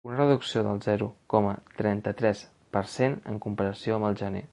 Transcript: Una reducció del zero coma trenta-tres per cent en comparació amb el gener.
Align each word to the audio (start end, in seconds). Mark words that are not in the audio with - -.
Una 0.09 0.15
reducció 0.19 0.61
del 0.67 0.79
zero 0.85 1.09
coma 1.33 1.51
trenta-tres 1.81 2.41
per 2.79 2.83
cent 2.95 3.19
en 3.33 3.39
comparació 3.45 3.99
amb 3.99 4.09
el 4.11 4.19
gener. 4.23 4.43